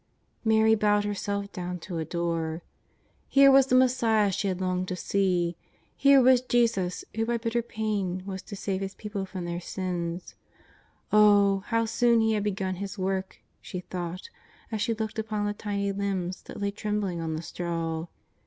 Mary 0.43 0.73
bowed 0.73 1.03
herself 1.03 1.51
down 1.51 1.77
to 1.77 1.99
adore. 1.99 2.63
Here 3.27 3.51
was 3.51 3.67
the 3.67 3.75
Messiah 3.75 4.31
she 4.31 4.47
had 4.47 4.57
so 4.57 4.65
longed 4.65 4.87
to 4.87 4.95
see. 4.95 5.55
Here 5.95 6.19
was 6.19 6.41
Jesus 6.41 7.05
who 7.13 7.23
by 7.27 7.37
bitter 7.37 7.61
pain 7.61 8.23
was 8.25 8.41
to 8.41 8.55
save 8.55 8.81
His 8.81 8.95
people 8.95 9.27
from 9.27 9.45
their 9.45 9.61
sins. 9.61 10.33
Oh, 11.13 11.59
how 11.67 11.85
soon 11.85 12.19
He 12.19 12.33
had 12.33 12.43
begun 12.43 12.77
His 12.77 12.97
work, 12.97 13.41
she 13.61 13.81
thought, 13.81 14.31
as 14.71 14.81
she 14.81 14.95
looked 14.95 15.19
upon 15.19 15.45
the 15.45 15.53
tiny 15.53 15.91
limbs 15.91 16.41
that 16.45 16.59
lay 16.59 16.71
trembling 16.71 17.21
on 17.21 17.35
the 17.35 17.43
straw. 17.43 18.07